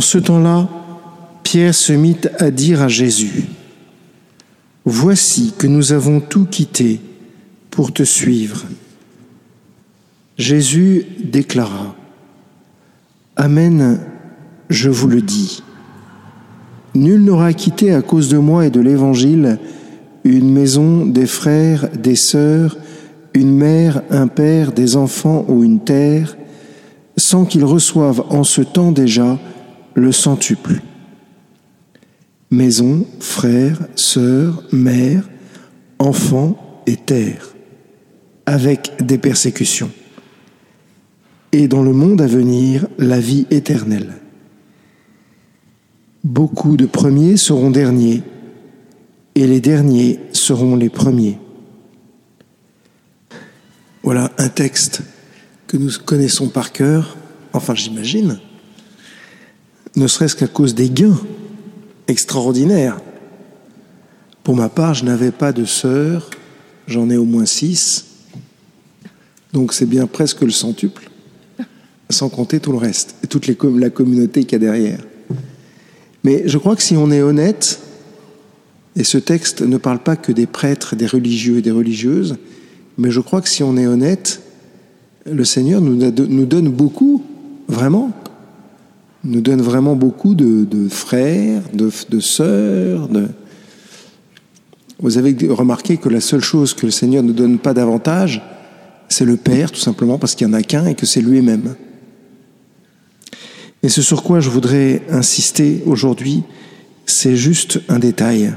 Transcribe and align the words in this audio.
En 0.00 0.02
ce 0.02 0.16
temps-là, 0.16 0.66
Pierre 1.42 1.74
se 1.74 1.92
mit 1.92 2.16
à 2.38 2.50
dire 2.50 2.80
à 2.80 2.88
Jésus, 2.88 3.44
Voici 4.86 5.52
que 5.58 5.66
nous 5.66 5.92
avons 5.92 6.20
tout 6.20 6.46
quitté 6.46 7.02
pour 7.70 7.92
te 7.92 8.02
suivre. 8.02 8.64
Jésus 10.38 11.04
déclara, 11.22 11.94
Amen, 13.36 14.00
je 14.70 14.88
vous 14.88 15.06
le 15.06 15.20
dis. 15.20 15.62
Nul 16.94 17.22
n'aura 17.22 17.52
quitté 17.52 17.92
à 17.92 18.00
cause 18.00 18.30
de 18.30 18.38
moi 18.38 18.64
et 18.64 18.70
de 18.70 18.80
l'Évangile 18.80 19.58
une 20.24 20.50
maison, 20.50 21.04
des 21.04 21.26
frères, 21.26 21.90
des 21.90 22.16
sœurs, 22.16 22.78
une 23.34 23.54
mère, 23.54 24.00
un 24.08 24.28
père, 24.28 24.72
des 24.72 24.96
enfants 24.96 25.44
ou 25.46 25.62
une 25.62 25.80
terre, 25.80 26.38
sans 27.18 27.44
qu'il 27.44 27.66
reçoive 27.66 28.24
en 28.30 28.44
ce 28.44 28.62
temps 28.62 28.92
déjà 28.92 29.38
le 29.94 30.12
centuple. 30.12 30.80
Maison, 32.50 33.06
frères, 33.20 33.78
sœurs, 33.94 34.62
mère, 34.72 35.28
enfants 35.98 36.82
et 36.86 36.96
terre, 36.96 37.54
avec 38.46 38.92
des 39.00 39.18
persécutions. 39.18 39.90
Et 41.52 41.68
dans 41.68 41.82
le 41.82 41.92
monde 41.92 42.20
à 42.20 42.26
venir, 42.26 42.86
la 42.98 43.20
vie 43.20 43.46
éternelle. 43.50 44.14
Beaucoup 46.24 46.76
de 46.76 46.86
premiers 46.86 47.36
seront 47.36 47.70
derniers, 47.70 48.22
et 49.34 49.46
les 49.46 49.60
derniers 49.60 50.20
seront 50.32 50.76
les 50.76 50.90
premiers. 50.90 51.38
Voilà 54.02 54.32
un 54.38 54.48
texte 54.48 55.02
que 55.66 55.76
nous 55.76 55.90
connaissons 56.04 56.48
par 56.48 56.72
cœur, 56.72 57.16
enfin 57.52 57.74
j'imagine, 57.74 58.40
ne 59.96 60.06
serait-ce 60.06 60.36
qu'à 60.36 60.46
cause 60.46 60.74
des 60.74 60.90
gains 60.90 61.18
extraordinaires. 62.08 63.00
Pour 64.42 64.56
ma 64.56 64.68
part, 64.68 64.94
je 64.94 65.04
n'avais 65.04 65.30
pas 65.30 65.52
de 65.52 65.64
sœur, 65.64 66.30
j'en 66.86 67.10
ai 67.10 67.16
au 67.16 67.24
moins 67.24 67.46
six, 67.46 68.06
donc 69.52 69.72
c'est 69.72 69.86
bien 69.86 70.06
presque 70.06 70.42
le 70.42 70.50
centuple, 70.50 71.10
sans 72.08 72.28
compter 72.28 72.60
tout 72.60 72.72
le 72.72 72.78
reste, 72.78 73.14
et 73.22 73.26
toute 73.26 73.46
la 73.46 73.90
communauté 73.90 74.44
qu'il 74.44 74.52
y 74.52 74.56
a 74.56 74.58
derrière. 74.58 75.00
Mais 76.24 76.42
je 76.46 76.58
crois 76.58 76.76
que 76.76 76.82
si 76.82 76.96
on 76.96 77.10
est 77.10 77.22
honnête, 77.22 77.80
et 78.96 79.04
ce 79.04 79.18
texte 79.18 79.62
ne 79.62 79.76
parle 79.76 80.00
pas 80.00 80.16
que 80.16 80.32
des 80.32 80.46
prêtres, 80.46 80.96
des 80.96 81.06
religieux 81.06 81.58
et 81.58 81.62
des 81.62 81.70
religieuses, 81.70 82.36
mais 82.98 83.10
je 83.10 83.20
crois 83.20 83.40
que 83.40 83.48
si 83.48 83.62
on 83.62 83.76
est 83.76 83.86
honnête, 83.86 84.42
le 85.26 85.44
Seigneur 85.44 85.80
nous 85.80 86.46
donne 86.46 86.68
beaucoup, 86.70 87.22
vraiment, 87.68 88.10
nous 89.24 89.40
donne 89.40 89.60
vraiment 89.60 89.96
beaucoup 89.96 90.34
de, 90.34 90.88
frères, 90.88 91.62
de, 91.72 91.90
de 92.08 92.20
sœurs. 92.20 93.08
De... 93.08 93.28
Vous 94.98 95.18
avez 95.18 95.36
remarqué 95.48 95.96
que 95.96 96.08
la 96.08 96.20
seule 96.20 96.42
chose 96.42 96.74
que 96.74 96.86
le 96.86 96.92
Seigneur 96.92 97.22
ne 97.22 97.32
donne 97.32 97.58
pas 97.58 97.74
davantage, 97.74 98.42
c'est 99.08 99.24
le 99.24 99.36
Père, 99.36 99.70
tout 99.70 99.80
simplement 99.80 100.18
parce 100.18 100.34
qu'il 100.34 100.46
n'y 100.46 100.54
en 100.54 100.58
a 100.58 100.62
qu'un 100.62 100.86
et 100.86 100.94
que 100.94 101.06
c'est 101.06 101.20
lui-même. 101.20 101.74
Et 103.82 103.88
ce 103.88 104.02
sur 104.02 104.22
quoi 104.22 104.40
je 104.40 104.50
voudrais 104.50 105.02
insister 105.10 105.82
aujourd'hui, 105.86 106.42
c'est 107.06 107.36
juste 107.36 107.80
un 107.88 107.98
détail 107.98 108.52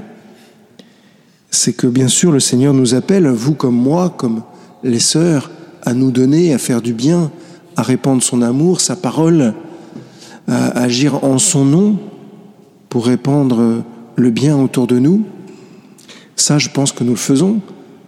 c'est 1.53 1.73
que 1.73 1.85
bien 1.85 2.07
sûr 2.07 2.31
le 2.31 2.39
Seigneur 2.39 2.73
nous 2.73 2.95
appelle, 2.95 3.27
vous 3.27 3.53
comme 3.53 3.75
moi, 3.75 4.09
comme 4.09 4.41
les 4.83 4.99
sœurs, 4.99 5.51
à 5.83 5.93
nous 5.93 6.11
donner, 6.11 6.51
à 6.53 6.57
faire 6.57 6.81
du 6.81 6.93
bien, 6.93 7.31
à 7.77 7.83
répandre 7.83 8.23
son 8.23 8.41
amour, 8.41 8.81
sa 8.81 8.95
parole, 8.95 9.53
à 10.53 10.67
agir 10.83 11.23
en 11.23 11.39
son 11.39 11.65
nom 11.65 11.97
pour 12.89 13.07
répandre 13.07 13.83
le 14.15 14.29
bien 14.29 14.55
autour 14.55 14.85
de 14.85 14.99
nous. 14.99 15.25
Ça, 16.35 16.59
je 16.59 16.69
pense 16.69 16.91
que 16.91 17.03
nous 17.03 17.11
le 17.11 17.17
faisons 17.17 17.59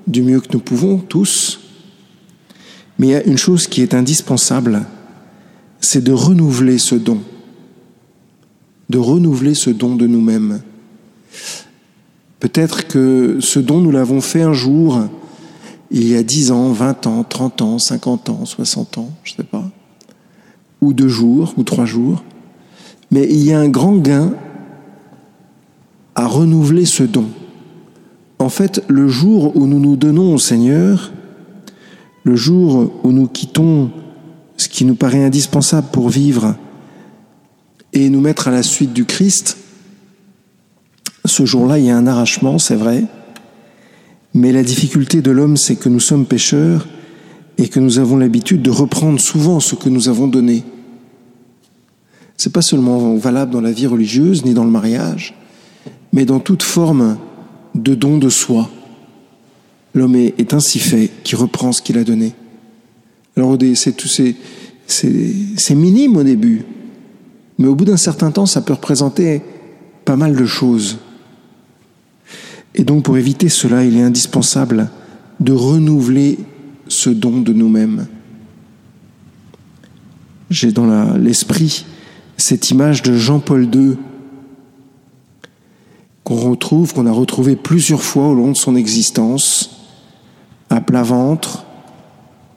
du 0.05 0.21
mieux 0.21 0.39
que 0.39 0.53
nous 0.53 0.59
pouvons, 0.59 0.99
tous. 0.99 1.59
Mais 2.99 3.07
il 3.07 3.11
y 3.11 3.15
a 3.15 3.23
une 3.23 3.39
chose 3.39 3.65
qui 3.65 3.81
est 3.81 3.95
indispensable, 3.95 4.85
c'est 5.81 6.03
de 6.03 6.11
renouveler 6.11 6.77
ce 6.77 6.93
don, 6.93 7.19
de 8.89 8.99
renouveler 8.99 9.55
ce 9.55 9.71
don 9.71 9.95
de 9.95 10.05
nous-mêmes. 10.05 10.61
Peut-être 12.39 12.87
que 12.87 13.39
ce 13.41 13.59
don 13.59 13.81
nous 13.81 13.91
l'avons 13.91 14.21
fait 14.21 14.43
un 14.43 14.53
jour, 14.53 14.99
il 15.89 16.07
y 16.07 16.15
a 16.15 16.21
10 16.21 16.51
ans, 16.51 16.71
20 16.71 17.07
ans, 17.07 17.23
30 17.23 17.61
ans, 17.63 17.79
50 17.79 18.29
ans, 18.29 18.45
60 18.45 18.99
ans, 18.99 19.09
je 19.23 19.33
ne 19.33 19.37
sais 19.37 19.43
pas, 19.43 19.63
ou 20.81 20.93
deux 20.93 21.07
jours, 21.07 21.55
ou 21.57 21.63
trois 21.63 21.85
jours. 21.85 22.23
Mais 23.11 23.27
il 23.29 23.43
y 23.43 23.53
a 23.53 23.59
un 23.59 23.69
grand 23.69 23.95
gain 23.95 24.33
à 26.15 26.27
renouveler 26.27 26.85
ce 26.85 27.03
don. 27.03 27.27
En 28.39 28.49
fait, 28.49 28.83
le 28.87 29.07
jour 29.07 29.55
où 29.55 29.65
nous 29.67 29.79
nous 29.79 29.95
donnons 29.95 30.33
au 30.33 30.39
Seigneur, 30.39 31.11
le 32.23 32.35
jour 32.35 32.91
où 33.03 33.11
nous 33.11 33.27
quittons 33.27 33.91
ce 34.57 34.69
qui 34.69 34.85
nous 34.85 34.95
paraît 34.95 35.23
indispensable 35.23 35.87
pour 35.91 36.09
vivre 36.09 36.55
et 37.93 38.09
nous 38.09 38.21
mettre 38.21 38.47
à 38.47 38.51
la 38.51 38.63
suite 38.63 38.93
du 38.93 39.05
Christ, 39.05 39.57
ce 41.25 41.45
jour-là, 41.45 41.79
il 41.79 41.85
y 41.85 41.89
a 41.89 41.97
un 41.97 42.07
arrachement, 42.07 42.59
c'est 42.59 42.75
vrai, 42.75 43.05
mais 44.33 44.51
la 44.51 44.63
difficulté 44.63 45.21
de 45.21 45.31
l'homme, 45.31 45.57
c'est 45.57 45.75
que 45.75 45.89
nous 45.89 45.99
sommes 45.99 46.25
pécheurs 46.25 46.87
et 47.57 47.67
que 47.69 47.79
nous 47.79 47.99
avons 47.99 48.17
l'habitude 48.17 48.61
de 48.61 48.69
reprendre 48.69 49.19
souvent 49.19 49.59
ce 49.59 49.75
que 49.75 49.89
nous 49.89 50.09
avons 50.09 50.27
donné. 50.27 50.63
C'est 52.37 52.51
pas 52.51 52.61
seulement 52.61 53.15
valable 53.15 53.51
dans 53.51 53.61
la 53.61 53.71
vie 53.71 53.87
religieuse 53.87 54.43
ni 54.45 54.53
dans 54.53 54.65
le 54.65 54.71
mariage, 54.71 55.33
mais 56.11 56.25
dans 56.25 56.39
toute 56.39 56.63
forme 56.63 57.17
de 57.73 57.95
don 57.95 58.17
de 58.17 58.29
soi. 58.29 58.69
L'homme 59.93 60.15
est 60.15 60.53
ainsi 60.53 60.79
fait 60.79 61.09
qui 61.23 61.35
reprend 61.35 61.71
ce 61.71 61.81
qu'il 61.81 61.97
a 61.97 62.03
donné. 62.03 62.33
Alors 63.37 63.57
c'est 63.75 63.95
tout 63.95 64.07
c'est 64.07 65.75
minime 65.75 66.17
au 66.17 66.23
début, 66.23 66.63
mais 67.57 67.67
au 67.67 67.75
bout 67.75 67.85
d'un 67.85 67.97
certain 67.97 68.31
temps, 68.31 68.45
ça 68.45 68.61
peut 68.61 68.73
représenter 68.73 69.41
pas 70.03 70.15
mal 70.15 70.35
de 70.35 70.45
choses. 70.45 70.97
Et 72.75 72.83
donc 72.83 73.03
pour 73.03 73.17
éviter 73.17 73.47
cela, 73.47 73.85
il 73.85 73.97
est 73.97 74.01
indispensable 74.01 74.89
de 75.39 75.53
renouveler 75.53 76.37
ce 76.87 77.09
don 77.09 77.39
de 77.39 77.53
nous-mêmes. 77.53 78.07
J'ai 80.49 80.71
dans 80.71 81.15
l'esprit 81.17 81.85
cette 82.37 82.69
image 82.71 83.01
de 83.01 83.15
Jean-Paul 83.15 83.73
II 83.73 83.97
qu'on 86.23 86.35
retrouve, 86.35 86.93
qu'on 86.93 87.05
a 87.05 87.11
retrouvé 87.11 87.55
plusieurs 87.55 88.01
fois 88.01 88.27
au 88.27 88.33
long 88.33 88.51
de 88.51 88.57
son 88.57 88.75
existence, 88.75 89.79
à 90.69 90.81
plat 90.81 91.03
ventre, 91.03 91.65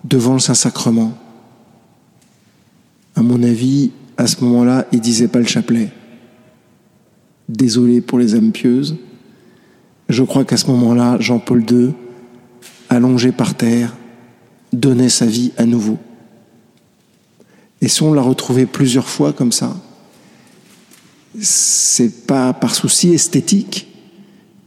devant 0.04 0.32
le 0.32 0.38
Saint-Sacrement. 0.38 1.12
À 3.14 3.22
mon 3.22 3.42
avis, 3.42 3.90
à 4.16 4.26
ce 4.26 4.42
moment-là, 4.42 4.86
il 4.90 5.00
disait 5.00 5.28
pas 5.28 5.38
le 5.38 5.44
chapelet. 5.44 5.90
Désolé 7.48 8.00
pour 8.00 8.18
les 8.18 8.34
âmes 8.34 8.52
pieuses, 8.52 8.96
je 10.08 10.22
crois 10.22 10.44
qu'à 10.44 10.56
ce 10.56 10.66
moment-là, 10.68 11.18
Jean-Paul 11.20 11.64
II, 11.70 11.92
allongé 12.88 13.32
par 13.32 13.54
terre, 13.54 13.94
donnait 14.72 15.10
sa 15.10 15.26
vie 15.26 15.52
à 15.58 15.66
nouveau. 15.66 15.98
Et 17.80 17.88
si 17.88 18.02
on 18.02 18.12
l'a 18.12 18.22
retrouvé 18.22 18.66
plusieurs 18.66 19.08
fois 19.08 19.32
comme 19.32 19.52
ça, 19.52 19.76
c'est 21.40 22.26
pas 22.26 22.52
par 22.52 22.74
souci 22.74 23.10
esthétique, 23.10 23.86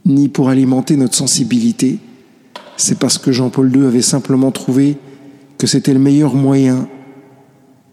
ni 0.04 0.28
pour 0.28 0.48
alimenter 0.48 0.96
notre 0.96 1.14
sensibilité, 1.14 1.98
c'est 2.76 2.98
parce 2.98 3.18
que 3.18 3.32
Jean-Paul 3.32 3.74
II 3.74 3.86
avait 3.86 4.02
simplement 4.02 4.50
trouvé 4.50 4.96
que 5.58 5.66
c'était 5.66 5.92
le 5.92 6.00
meilleur 6.00 6.34
moyen 6.34 6.88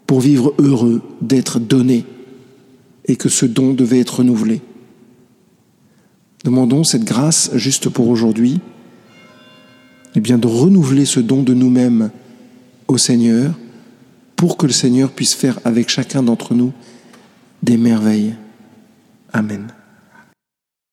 pour 0.07 0.21
vivre 0.21 0.53
heureux 0.57 1.01
d'être 1.21 1.59
donné 1.59 2.05
et 3.05 3.15
que 3.15 3.29
ce 3.29 3.45
don 3.45 3.73
devait 3.73 3.99
être 3.99 4.19
renouvelé. 4.19 4.61
Demandons 6.45 6.83
cette 6.83 7.03
grâce 7.03 7.51
juste 7.55 7.89
pour 7.89 8.07
aujourd'hui, 8.07 8.53
et 8.53 8.59
eh 10.15 10.19
bien 10.21 10.39
de 10.39 10.47
renouveler 10.47 11.05
ce 11.05 11.19
don 11.19 11.43
de 11.43 11.53
nous-mêmes 11.53 12.09
au 12.87 12.97
Seigneur 12.97 13.53
pour 14.39 14.55
que 14.55 14.65
le 14.65 14.71
Seigneur 14.71 15.11
puisse 15.11 15.35
faire 15.35 15.59
avec 15.65 15.89
chacun 15.89 16.23
d'entre 16.23 16.53
nous 16.53 16.71
des 17.61 17.75
merveilles. 17.75 18.35
Amen. 19.33 19.67